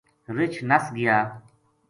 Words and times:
رچھ 0.35 0.57
نَس 0.69 0.85
گیا 0.95 1.17